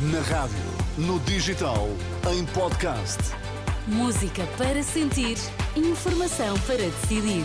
Na 0.00 0.20
rádio, 0.20 0.56
no 0.96 1.18
digital, 1.18 1.88
em 2.32 2.46
podcast. 2.46 3.18
Música 3.88 4.46
para 4.56 4.80
sentir, 4.80 5.36
informação 5.74 6.56
para 6.60 6.76
decidir. 6.76 7.44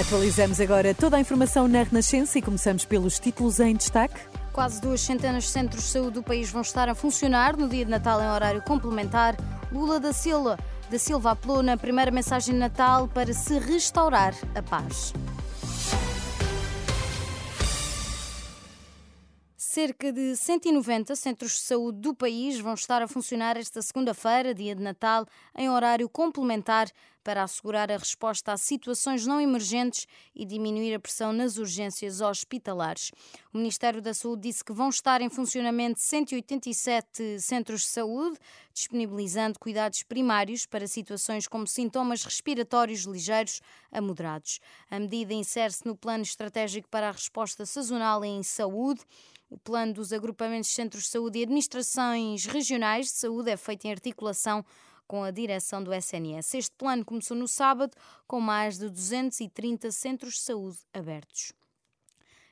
Atualizamos 0.00 0.60
agora 0.60 0.92
toda 0.96 1.16
a 1.16 1.20
informação 1.20 1.68
na 1.68 1.84
Renascença 1.84 2.40
e 2.40 2.42
começamos 2.42 2.84
pelos 2.84 3.20
títulos 3.20 3.60
em 3.60 3.76
destaque. 3.76 4.20
Quase 4.52 4.80
duas 4.80 5.00
centenas 5.00 5.44
de 5.44 5.50
centros 5.50 5.84
de 5.84 5.88
saúde 5.90 6.14
do 6.14 6.24
país 6.24 6.50
vão 6.50 6.62
estar 6.62 6.88
a 6.88 6.94
funcionar 6.96 7.56
no 7.56 7.68
dia 7.68 7.84
de 7.84 7.90
Natal 7.92 8.20
em 8.20 8.28
horário 8.28 8.62
complementar. 8.62 9.36
Lula 9.70 10.00
da 10.00 10.12
Silva, 10.12 10.58
da 10.90 10.98
Silva 10.98 11.30
apelou 11.30 11.62
na 11.62 11.76
primeira 11.76 12.10
mensagem 12.10 12.54
de 12.54 12.58
Natal 12.58 13.06
para 13.06 13.32
se 13.32 13.60
restaurar 13.60 14.34
a 14.56 14.60
paz. 14.60 15.12
Cerca 19.76 20.10
de 20.10 20.34
190 20.34 21.14
centros 21.14 21.52
de 21.52 21.58
saúde 21.58 21.98
do 21.98 22.14
país 22.14 22.58
vão 22.58 22.72
estar 22.72 23.02
a 23.02 23.06
funcionar 23.06 23.58
esta 23.58 23.82
segunda-feira, 23.82 24.54
dia 24.54 24.74
de 24.74 24.82
Natal, 24.82 25.26
em 25.54 25.68
horário 25.68 26.08
complementar 26.08 26.90
para 27.22 27.42
assegurar 27.42 27.92
a 27.92 27.98
resposta 27.98 28.52
a 28.52 28.56
situações 28.56 29.26
não 29.26 29.38
emergentes 29.38 30.06
e 30.34 30.46
diminuir 30.46 30.94
a 30.94 30.98
pressão 30.98 31.30
nas 31.30 31.58
urgências 31.58 32.22
hospitalares. 32.22 33.10
O 33.52 33.58
Ministério 33.58 34.00
da 34.00 34.14
Saúde 34.14 34.48
disse 34.48 34.64
que 34.64 34.72
vão 34.72 34.88
estar 34.88 35.20
em 35.20 35.28
funcionamento 35.28 36.00
187 36.00 37.40
centros 37.40 37.82
de 37.82 37.88
saúde, 37.88 38.38
disponibilizando 38.72 39.58
cuidados 39.58 40.02
primários 40.04 40.64
para 40.64 40.86
situações 40.86 41.46
como 41.46 41.66
sintomas 41.66 42.22
respiratórios 42.22 43.00
ligeiros 43.02 43.60
a 43.92 44.00
moderados. 44.00 44.58
A 44.90 44.98
medida 44.98 45.34
insere-se 45.34 45.84
no 45.84 45.94
Plano 45.94 46.22
Estratégico 46.22 46.88
para 46.88 47.08
a 47.08 47.12
Resposta 47.12 47.66
Sazonal 47.66 48.24
em 48.24 48.42
Saúde. 48.42 49.02
O 49.48 49.56
plano 49.56 49.92
dos 49.92 50.12
agrupamentos 50.12 50.70
de 50.70 50.74
centros 50.74 51.04
de 51.04 51.10
saúde 51.10 51.38
e 51.38 51.42
administrações 51.44 52.46
regionais 52.46 53.06
de 53.06 53.12
saúde 53.12 53.50
é 53.50 53.56
feito 53.56 53.84
em 53.84 53.92
articulação 53.92 54.64
com 55.06 55.22
a 55.22 55.30
direção 55.30 55.82
do 55.82 55.94
SNS. 55.94 56.54
Este 56.54 56.74
plano 56.76 57.04
começou 57.04 57.36
no 57.36 57.46
sábado 57.46 57.96
com 58.26 58.40
mais 58.40 58.76
de 58.76 58.88
230 58.88 59.92
centros 59.92 60.34
de 60.34 60.40
saúde 60.40 60.78
abertos. 60.92 61.52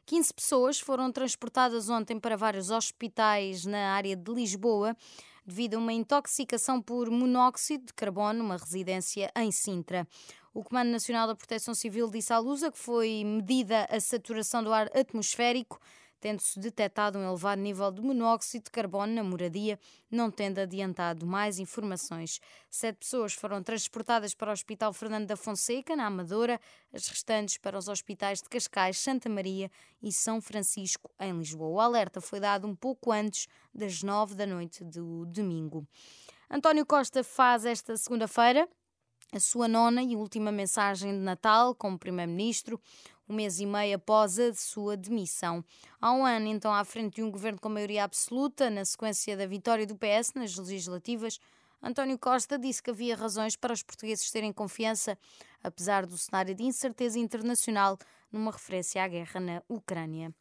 15 0.07 0.35
pessoas 0.35 0.79
foram 0.79 1.11
transportadas 1.11 1.89
ontem 1.89 2.21
para 2.21 2.37
vários 2.37 2.71
hospitais 2.71 3.65
na 3.65 3.95
área 3.95 4.15
de 4.15 4.33
Lisboa 4.33 4.97
devido 5.45 5.75
a 5.75 5.79
uma 5.79 5.93
intoxicação 5.93 6.81
por 6.81 7.11
monóxido 7.11 7.87
de 7.87 7.95
carbono 7.95 8.39
numa 8.39 8.57
residência 8.57 9.33
em 9.37 9.51
Sintra. 9.51 10.07
O 10.53 10.63
Comando 10.63 10.91
Nacional 10.91 11.27
da 11.27 11.35
Proteção 11.35 11.75
Civil 11.75 12.09
disse 12.09 12.33
à 12.33 12.39
Lusa 12.39 12.71
que 12.71 12.79
foi 12.79 13.25
medida 13.25 13.87
a 13.91 13.99
saturação 13.99 14.63
do 14.63 14.73
ar 14.73 14.89
atmosférico 14.97 15.81
tendo-se 16.25 16.59
detectado 16.59 17.19
um 17.19 17.29
elevado 17.29 17.61
nível 17.61 17.93
de 17.93 18.01
monóxido 18.01 18.65
de 18.65 18.71
carbono 18.71 19.13
na 19.13 19.23
moradia, 19.23 19.79
não 20.11 20.31
tendo 20.31 20.59
adiantado 20.59 21.27
mais 21.27 21.59
informações. 21.59 22.41
Sete 22.71 23.01
pessoas 23.01 23.35
foram 23.35 23.63
transportadas 23.63 24.33
para 24.33 24.49
o 24.49 24.53
Hospital 24.55 24.95
Fernando 24.95 25.27
da 25.27 25.37
Fonseca, 25.37 25.95
na 25.95 26.07
Amadora, 26.07 26.59
as 26.95 27.07
restantes 27.09 27.59
para 27.59 27.77
os 27.77 27.89
hospitais 27.89 28.41
de 28.41 28.49
Cascais, 28.49 28.97
Santa 28.97 29.29
Maria 29.29 29.71
e 30.03 30.11
São 30.11 30.41
Francisco, 30.41 31.11
em 31.21 31.37
Lisboa. 31.37 31.69
O 31.69 31.79
alerta 31.79 32.23
foi 32.23 32.41
dado 32.41 32.67
um 32.67 32.75
pouco 32.75 33.13
antes 33.13 33.47
das 33.75 34.03
nove 34.03 34.35
da 34.35 34.47
noite 34.47 34.83
do 34.83 35.27
domingo. 35.27 35.87
António 36.51 36.87
Costa 36.87 37.23
faz 37.23 37.67
esta 37.67 37.99
segunda-feira 37.99 38.67
a 39.35 39.41
sua 39.41 39.67
nona 39.67 40.01
e 40.01 40.15
última 40.15 40.53
mensagem 40.53 41.11
de 41.11 41.19
Natal 41.19 41.75
como 41.75 41.99
Primeiro-Ministro 41.99 42.81
um 43.29 43.35
mês 43.35 43.59
e 43.59 43.67
meio 43.67 43.97
após 43.97 44.39
a 44.39 44.55
sua 44.55 44.97
demissão. 44.97 45.65
Há 46.01 46.13
um 46.13 46.25
ano, 46.25 46.47
então, 46.47 46.73
à 46.73 46.85
frente 46.85 47.17
de 47.17 47.23
um 47.23 47.31
governo 47.31 47.59
com 47.59 47.69
maioria 47.69 48.05
absoluta, 48.05 48.71
na 48.71 48.85
sequência 48.85 49.37
da 49.37 49.47
vitória 49.47 49.87
do 49.87 49.97
PS 49.97 50.35
nas 50.35 50.57
legislativas, 50.57 51.41
António 51.83 52.19
Costa 52.19 52.59
disse 52.59 52.83
que 52.83 52.91
havia 52.91 53.17
razões 53.17 53.57
para 53.57 53.73
os 53.73 53.83
portugueses 53.83 54.31
terem 54.31 54.53
confiança, 54.53 55.19
apesar 55.63 56.07
do 56.07 56.17
cenário 56.17 56.55
de 56.55 56.63
incerteza 56.63 57.19
internacional, 57.19 57.99
numa 58.31 58.53
referência 58.53 59.03
à 59.03 59.09
guerra 59.09 59.41
na 59.41 59.63
Ucrânia. 59.69 60.33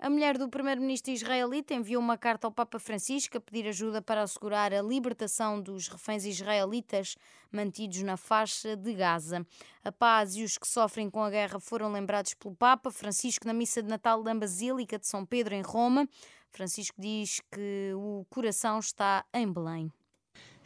A 0.00 0.08
mulher 0.08 0.38
do 0.38 0.48
primeiro-ministro 0.48 1.10
israelita 1.10 1.74
enviou 1.74 2.00
uma 2.00 2.16
carta 2.16 2.46
ao 2.46 2.52
Papa 2.52 2.78
Francisco 2.78 3.36
a 3.36 3.40
pedir 3.40 3.66
ajuda 3.66 4.00
para 4.00 4.22
assegurar 4.22 4.72
a 4.72 4.80
libertação 4.80 5.60
dos 5.60 5.88
reféns 5.88 6.24
israelitas 6.24 7.16
mantidos 7.50 8.00
na 8.02 8.16
faixa 8.16 8.76
de 8.76 8.94
Gaza. 8.94 9.44
A 9.82 9.90
paz 9.90 10.36
e 10.36 10.44
os 10.44 10.56
que 10.56 10.68
sofrem 10.68 11.10
com 11.10 11.20
a 11.20 11.28
guerra 11.28 11.58
foram 11.58 11.90
lembrados 11.90 12.32
pelo 12.34 12.54
Papa 12.54 12.92
Francisco 12.92 13.44
na 13.44 13.52
missa 13.52 13.82
de 13.82 13.88
Natal 13.88 14.22
da 14.22 14.32
Basílica 14.32 15.00
de 15.00 15.06
São 15.08 15.26
Pedro 15.26 15.56
em 15.56 15.62
Roma. 15.62 16.08
Francisco 16.48 16.94
diz 16.96 17.40
que 17.50 17.92
o 17.96 18.24
coração 18.30 18.78
está 18.78 19.24
em 19.34 19.52
Belém. 19.52 19.92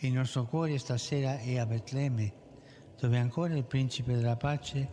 Il 0.02 0.12
nostro 0.12 0.44
cuore 0.46 0.78
stasera 0.78 1.40
è 1.40 1.58
a 1.58 1.64
Betlemme, 1.64 2.34
dove 3.00 3.16
ancora 3.16 3.56
il 3.56 3.64
principe 3.64 4.12
della 4.14 4.36
pace 4.36 4.88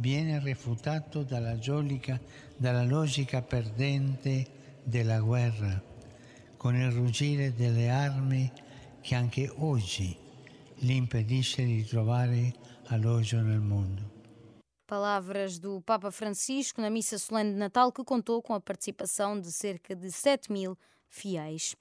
viene 0.00 0.40
refutato 0.40 1.22
dalla, 1.22 1.58
giolica, 1.58 2.18
dalla 2.56 2.84
logica 2.84 3.42
perdente 3.42 4.46
della 4.82 5.20
guerra, 5.20 5.80
con 6.56 6.74
il 6.74 6.90
ruggire 6.90 7.54
delle 7.54 7.90
armi 7.90 8.50
che 9.00 9.14
anche 9.14 9.50
oggi 9.58 10.16
gli 10.74 10.92
impedisce 10.92 11.64
di 11.64 11.84
trovare 11.84 12.52
alloggio 12.86 13.40
nel 13.40 13.60
mondo. 13.60 14.18
Palavras 14.86 15.58
do 15.60 15.80
Papa 15.80 16.10
Francisco 16.10 16.80
na 16.80 16.90
missa 16.90 17.16
solene 17.16 17.52
de 17.52 17.58
Natal 17.58 17.92
que 17.92 18.02
contou 18.02 18.42
com 18.42 18.54
a 18.54 18.60
participação 18.60 19.40
de 19.40 19.52
cerca 19.52 19.94
de 19.94 20.10
7 20.10 20.50
mil 20.50 20.76
fiéis. 21.06 21.76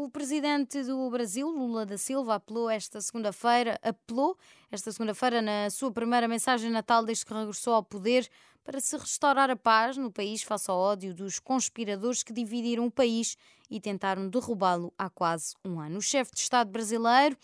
O 0.00 0.08
presidente 0.08 0.80
do 0.84 1.10
Brasil, 1.10 1.50
Lula 1.50 1.84
da 1.84 1.98
Silva, 1.98 2.36
apelou 2.36 2.70
esta 2.70 3.00
segunda-feira, 3.00 3.80
apelou 3.82 4.38
esta 4.70 4.92
segunda-feira 4.92 5.42
na 5.42 5.68
sua 5.70 5.90
primeira 5.90 6.28
mensagem 6.28 6.70
natal 6.70 7.04
desde 7.04 7.26
que 7.26 7.34
regressou 7.34 7.74
ao 7.74 7.82
poder 7.82 8.30
para 8.62 8.78
se 8.78 8.96
restaurar 8.96 9.50
a 9.50 9.56
paz 9.56 9.96
no 9.96 10.12
país 10.12 10.40
face 10.44 10.70
ao 10.70 10.78
ódio 10.78 11.12
dos 11.12 11.40
conspiradores 11.40 12.22
que 12.22 12.32
dividiram 12.32 12.86
o 12.86 12.92
país 12.92 13.36
e 13.68 13.80
tentaram 13.80 14.28
derrubá-lo 14.28 14.94
há 14.96 15.10
quase 15.10 15.56
um 15.64 15.80
ano. 15.80 15.98
O 15.98 16.00
chefe 16.00 16.30
de 16.32 16.42
Estado 16.42 16.70
brasileiro, 16.70 17.36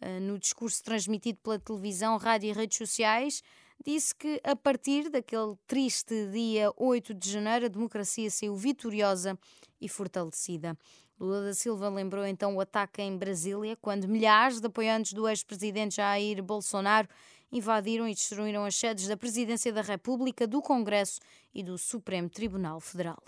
eh, 0.00 0.20
no 0.20 0.38
discurso 0.38 0.84
transmitido 0.84 1.40
pela 1.42 1.58
televisão, 1.58 2.18
rádio 2.18 2.50
e 2.50 2.52
redes 2.52 2.78
sociais, 2.78 3.42
disse 3.84 4.14
que 4.14 4.40
a 4.44 4.54
partir 4.54 5.10
daquele 5.10 5.56
triste 5.66 6.28
dia 6.30 6.72
8 6.76 7.12
de 7.12 7.32
janeiro 7.32 7.66
a 7.66 7.68
democracia 7.68 8.30
saiu 8.30 8.54
vitoriosa 8.54 9.36
e 9.80 9.88
fortalecida. 9.88 10.78
Lula 11.18 11.42
da 11.42 11.54
Silva 11.54 11.88
lembrou 11.88 12.26
então 12.26 12.54
o 12.54 12.60
ataque 12.60 13.00
em 13.00 13.16
Brasília, 13.16 13.76
quando 13.80 14.06
milhares 14.06 14.60
de 14.60 14.66
apoiantes 14.66 15.14
do 15.14 15.26
ex-presidente 15.26 15.96
Jair 15.96 16.42
Bolsonaro 16.42 17.08
invadiram 17.50 18.06
e 18.06 18.14
destruíram 18.14 18.64
as 18.64 18.76
sedes 18.76 19.08
da 19.08 19.16
Presidência 19.16 19.72
da 19.72 19.80
República, 19.80 20.46
do 20.46 20.60
Congresso 20.60 21.20
e 21.54 21.62
do 21.62 21.78
Supremo 21.78 22.28
Tribunal 22.28 22.80
Federal. 22.80 23.22